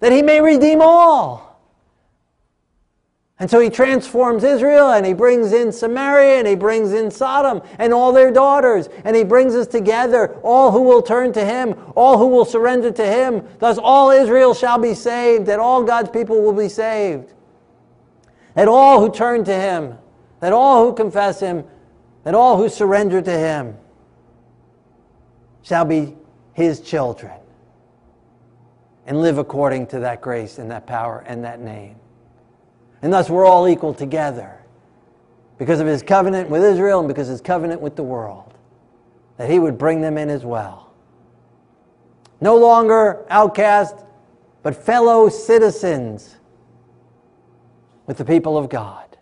[0.00, 1.51] that he may redeem all.
[3.42, 7.60] And so he transforms Israel and he brings in Samaria and he brings in Sodom
[7.80, 11.74] and all their daughters and he brings us together, all who will turn to him,
[11.96, 13.44] all who will surrender to him.
[13.58, 17.32] Thus all Israel shall be saved, that all God's people will be saved.
[18.54, 19.98] That all who turn to him,
[20.38, 21.64] that all who confess him,
[22.22, 23.76] that all who surrender to him
[25.62, 26.16] shall be
[26.52, 27.32] his children
[29.04, 31.96] and live according to that grace and that power and that name.
[33.02, 34.58] And thus we're all equal together
[35.58, 38.54] because of his covenant with Israel and because of his covenant with the world,
[39.36, 40.92] that he would bring them in as well.
[42.40, 43.96] No longer outcast,
[44.62, 46.36] but fellow citizens
[48.06, 49.16] with the people of God.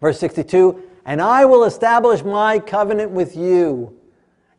[0.00, 3.98] Verse 62 And I will establish my covenant with you.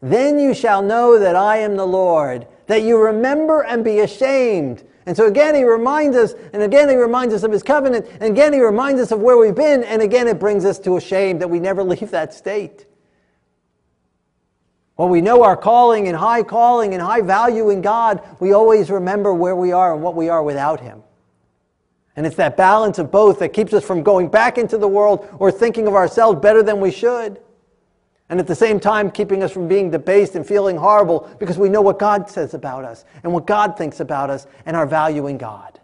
[0.02, 4.84] Then you shall know that I am the Lord, that you remember and be ashamed
[5.06, 8.24] and so again, he reminds us, and again, he reminds us of his covenant, and
[8.24, 11.02] again, he reminds us of where we've been, and again, it brings us to a
[11.02, 12.86] shame that we never leave that state.
[14.96, 18.92] When we know our calling and high calling and high value in God, we always
[18.92, 21.02] remember where we are and what we are without him.
[22.16, 25.28] And it's that balance of both that keeps us from going back into the world
[25.40, 27.42] or thinking of ourselves better than we should
[28.34, 31.70] and at the same time keeping us from being debased and feeling horrible because we
[31.70, 35.28] know what God says about us and what God thinks about us and our value
[35.28, 35.80] in God.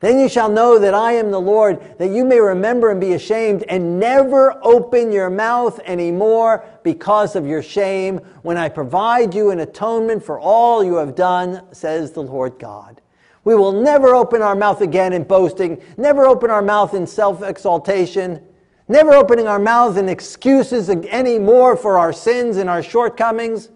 [0.00, 3.12] Then you shall know that I am the Lord, that you may remember and be
[3.12, 9.50] ashamed, and never open your mouth anymore because of your shame, when I provide you
[9.50, 13.02] an atonement for all you have done, says the Lord God.
[13.44, 17.42] We will never open our mouth again in boasting, never open our mouth in self
[17.42, 18.47] exaltation
[18.88, 23.68] never opening our mouths in excuses anymore for our sins and our shortcomings,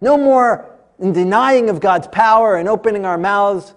[0.00, 3.74] no more in denying of God's power and opening our mouths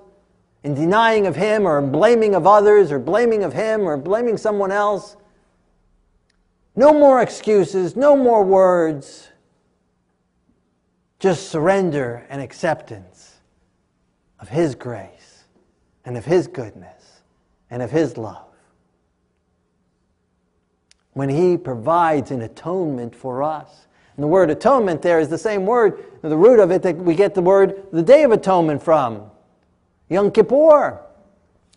[0.63, 4.71] in denying of Him or blaming of others or blaming of Him or blaming someone
[4.71, 5.15] else.
[6.75, 9.29] No more excuses, no more words,
[11.19, 13.37] just surrender and acceptance
[14.39, 15.43] of His grace
[16.05, 17.21] and of His goodness
[17.69, 18.48] and of His love
[21.19, 23.87] when He provides an atonement for us.
[24.15, 27.13] And the word atonement there is the same word, the root of it that we
[27.13, 29.29] get the word the Day of Atonement from.
[30.07, 31.01] Yom Kippur.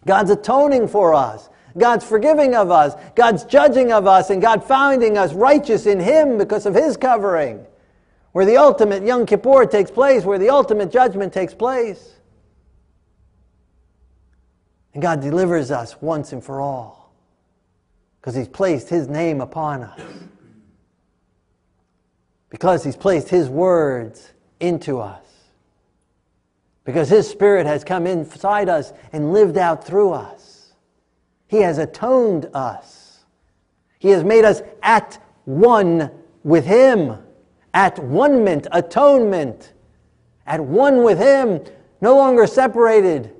[0.06, 1.48] God's atoning for us.
[1.76, 2.94] God's forgiving of us.
[3.16, 4.30] God's judging of us.
[4.30, 7.66] And God finding us righteous in Him because of His covering.
[8.30, 12.12] Where the ultimate Yom Kippur takes place, where the ultimate judgment takes place.
[14.94, 17.01] And God delivers us once and for all
[18.22, 20.00] because He's placed His name upon us.
[22.50, 25.24] Because He's placed His words into us.
[26.84, 30.72] Because His Spirit has come inside us and lived out through us.
[31.48, 33.24] He has atoned us.
[33.98, 36.12] He has made us at one
[36.44, 37.18] with Him.
[37.74, 39.72] At one ment, atonement.
[40.46, 41.60] At one with Him.
[42.00, 43.34] No longer separated.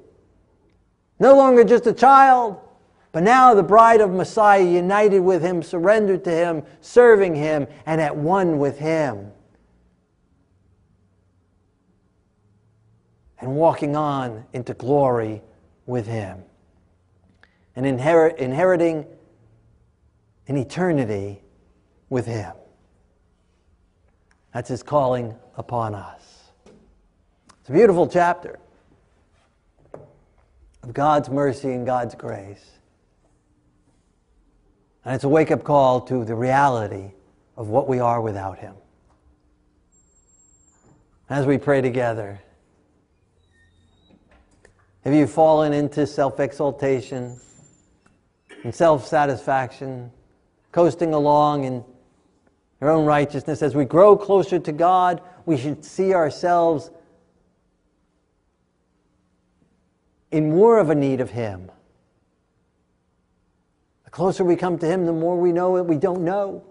[1.21, 2.59] No longer just a child
[3.13, 8.01] but now the bride of Messiah, united with him, surrendered to him, serving him, and
[8.01, 9.31] at one with him.
[13.39, 15.43] And walking on into glory
[15.85, 16.43] with him.
[17.77, 19.05] And inherit, inheriting
[20.49, 21.43] an eternity
[22.09, 22.53] with him.
[24.55, 26.53] That's his calling upon us.
[27.61, 28.59] It's a beautiful chapter
[30.83, 32.71] of God's mercy and God's grace.
[35.05, 37.13] And it's a wake up call to the reality
[37.57, 38.75] of what we are without Him.
[41.29, 42.41] As we pray together,
[45.05, 47.41] have you fallen into self exaltation
[48.63, 50.13] and self satisfaction,
[50.71, 51.85] coasting along in
[52.81, 53.63] your own righteousness?
[53.63, 56.91] As we grow closer to God, we should see ourselves
[60.31, 61.71] in more of a need of Him
[64.13, 66.63] closer we come to Him, the more we know that we don't know.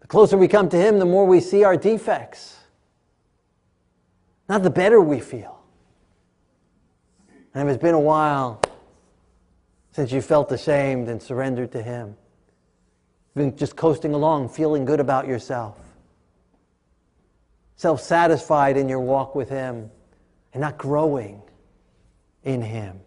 [0.00, 2.56] The closer we come to Him, the more we see our defects.
[4.48, 5.58] Not the better we feel.
[7.54, 8.60] And if it's been a while
[9.92, 12.16] since you felt ashamed and surrendered to Him,
[13.34, 15.78] been just coasting along, feeling good about yourself,
[17.76, 19.90] self satisfied in your walk with Him,
[20.52, 21.42] and not growing
[22.44, 23.00] in Him.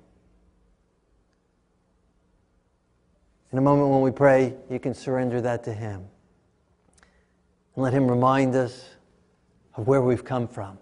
[3.57, 6.05] In a moment when we pray, you can surrender that to Him.
[7.75, 8.87] And let Him remind us
[9.73, 10.77] of where we've come from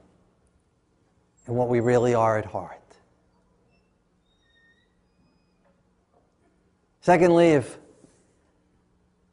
[1.47, 2.97] and what we really are at heart.
[6.99, 7.77] Secondly, if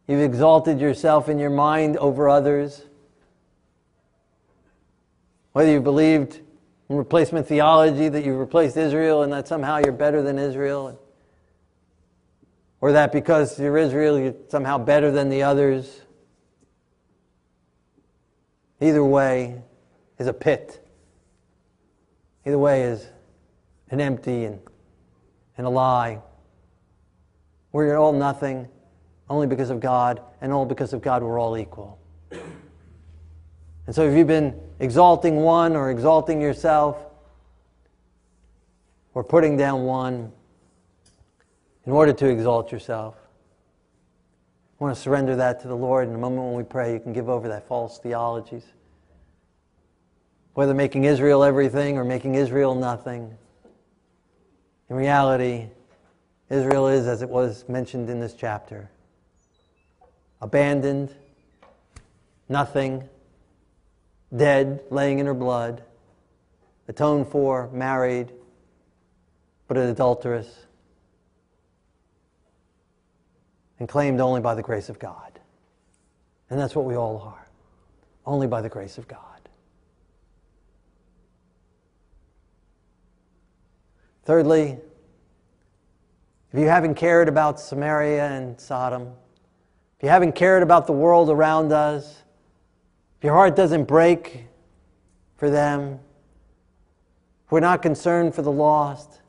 [0.06, 2.84] you've exalted yourself in your mind over others,
[5.50, 6.38] whether you believed
[6.88, 10.96] in replacement theology that you replaced Israel and that somehow you're better than Israel,
[12.82, 16.02] or that because you're Israel you're somehow better than the others,
[18.80, 19.62] either way
[20.18, 20.84] is a pit.
[22.44, 23.06] Either way is
[23.90, 24.58] an empty and,
[25.56, 26.20] and a lie.
[27.70, 28.68] We're all nothing
[29.30, 31.98] only because of God, and all because of God we're all equal.
[33.86, 36.98] And so if you've been exalting one or exalting yourself
[39.14, 40.32] or putting down one
[41.84, 43.16] in order to exalt yourself,
[44.80, 46.08] I want to surrender that to the Lord.
[46.08, 48.64] In a moment when we pray, you can give over that false theologies.
[50.54, 53.36] Whether making Israel everything or making Israel nothing.
[54.90, 55.68] In reality,
[56.50, 58.90] Israel is, as it was mentioned in this chapter,
[60.40, 61.14] abandoned,
[62.48, 63.08] nothing,
[64.34, 65.82] dead, laying in her blood,
[66.88, 68.32] atoned for, married,
[69.68, 70.66] but an adulteress,
[73.82, 75.40] and claimed only by the grace of God.
[76.48, 77.48] And that's what we all are,
[78.24, 79.18] only by the grace of God.
[84.22, 84.78] Thirdly,
[86.52, 89.14] if you haven't cared about Samaria and Sodom,
[89.96, 92.22] if you haven't cared about the world around us,
[93.18, 94.46] if your heart doesn't break
[95.38, 95.98] for them,
[97.46, 99.20] if we're not concerned for the lost,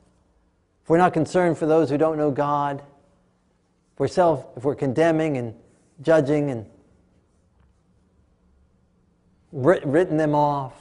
[0.84, 2.84] if we're not concerned for those who don't know God,
[3.94, 5.54] if we're, self, if we're condemning and
[6.02, 6.66] judging and
[9.52, 10.74] written them off,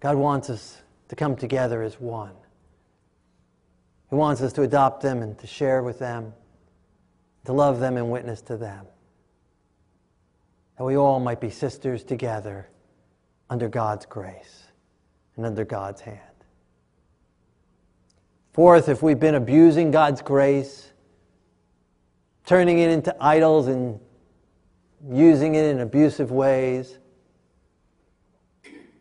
[0.00, 2.32] God wants us to come together as one.
[4.10, 6.32] He wants us to adopt them and to share with them,
[7.44, 8.86] to love them and witness to them.
[10.76, 12.68] That we all might be sisters together
[13.48, 14.64] under God's grace
[15.36, 16.18] and under God's hand.
[18.52, 20.92] Fourth, if we've been abusing God's grace,
[22.44, 23.98] turning it into idols and
[25.10, 26.98] using it in abusive ways,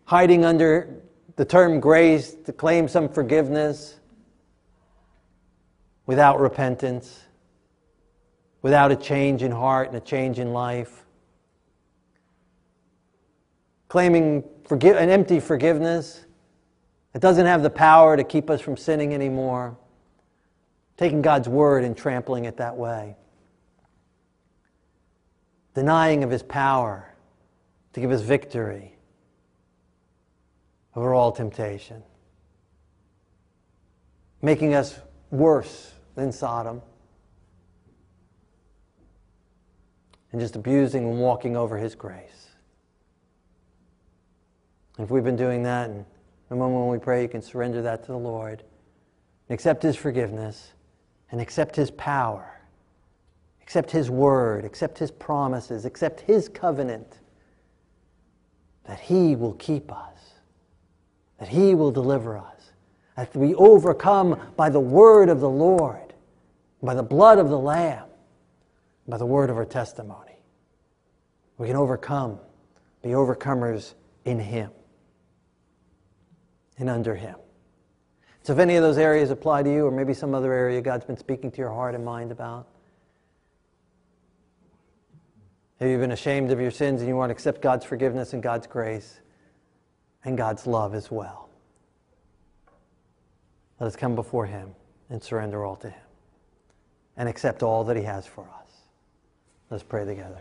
[0.06, 1.02] hiding under
[1.36, 4.00] the term grace to claim some forgiveness,
[6.06, 7.24] without repentance,
[8.62, 11.06] without a change in heart and a change in life.
[13.88, 16.26] Claiming an empty forgiveness
[17.14, 19.78] that doesn't have the power to keep us from sinning anymore.
[20.98, 23.16] Taking God's word and trampling it that way.
[25.74, 27.13] Denying of his power
[27.93, 28.95] to give us victory
[30.95, 32.03] over all temptation.
[34.41, 34.99] Making us
[35.32, 36.82] worse than Sodom.
[40.32, 42.49] And just abusing and walking over his grace.
[44.99, 46.05] If we've been doing that, and
[46.49, 48.63] the moment when we pray, you can surrender that to the Lord,
[49.49, 50.74] and accept his forgiveness,
[51.32, 52.53] and accept his power,
[53.74, 57.19] accept his word, accept his promises, accept his covenant
[58.86, 60.19] that he will keep us,
[61.39, 62.53] that he will deliver us
[63.15, 66.13] that we overcome by the word of the Lord,
[66.84, 68.05] by the blood of the Lamb,
[69.07, 70.38] by the word of our testimony.
[71.57, 72.38] We can overcome,
[73.01, 73.93] be overcomers
[74.26, 74.69] in Him
[76.78, 77.36] and under Him.
[78.43, 81.05] So, if any of those areas apply to you, or maybe some other area God's
[81.05, 82.67] been speaking to your heart and mind about,
[85.80, 88.41] have you been ashamed of your sins and you want to accept God's forgiveness and
[88.41, 89.19] God's grace
[90.24, 91.49] and God's love as well?
[93.80, 94.76] Let us come before Him
[95.09, 96.01] and surrender all to Him
[97.17, 98.71] and accept all that He has for us.
[99.69, 100.39] Let's pray together.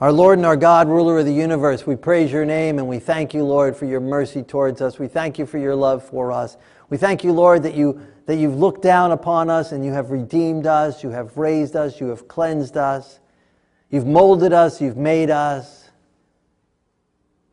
[0.00, 3.00] Our Lord and our God, ruler of the universe, we praise your name and we
[3.00, 4.98] thank you, Lord, for your mercy towards us.
[4.98, 6.56] We thank you for your love for us.
[6.88, 10.10] We thank you, Lord, that, you, that you've looked down upon us and you have
[10.10, 13.20] redeemed us, you have raised us, you have cleansed us,
[13.88, 15.88] you've molded us, you've made us.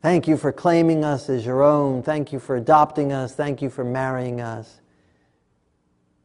[0.01, 2.03] Thank you for claiming us as your own.
[2.03, 3.33] Thank you for adopting us.
[3.33, 4.81] Thank you for marrying us.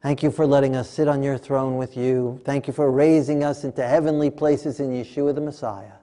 [0.01, 2.41] Thank you for letting us sit on your throne with you.
[2.43, 5.93] Thank you for raising us into heavenly places in Yeshua the Messiah.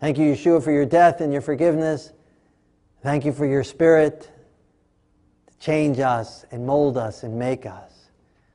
[0.00, 2.10] Thank you, Yeshua, for your death and your forgiveness.
[3.04, 4.28] Thank you for your spirit
[5.60, 8.10] change us and mold us and make us.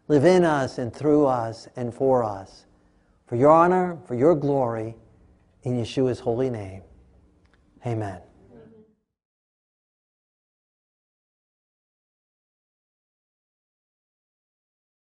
[0.08, 2.66] Live in us and through us and for us.
[3.28, 4.96] For your honor, for your glory,
[5.64, 6.84] in Yeshua's holy name.
[7.86, 8.25] Amen.